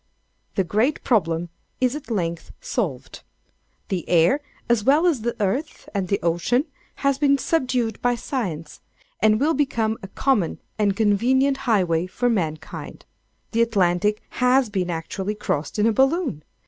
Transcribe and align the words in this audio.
]The 0.55 0.63
great 0.63 1.03
problem 1.03 1.49
is 1.79 1.95
at 1.95 2.09
length 2.09 2.51
solved! 2.59 3.21
The 3.89 4.09
air, 4.09 4.39
as 4.67 4.83
well 4.83 5.05
as 5.05 5.21
the 5.21 5.35
earth 5.39 5.87
and 5.93 6.07
the 6.07 6.19
ocean, 6.23 6.65
has 7.05 7.19
been 7.19 7.37
subdued 7.37 8.01
by 8.01 8.15
science, 8.15 8.81
and 9.19 9.39
will 9.39 9.53
become 9.53 9.99
a 10.01 10.07
common 10.07 10.59
and 10.79 10.95
convenient 10.97 11.57
highway 11.69 12.07
for 12.07 12.31
mankind. 12.31 13.05
_The 13.53 13.61
Atlantic 13.61 14.23
has 14.41 14.71
been 14.71 14.89
actually 14.89 15.35
crossed 15.35 15.77
in 15.77 15.85
a 15.85 15.93
Balloon! 15.93 16.43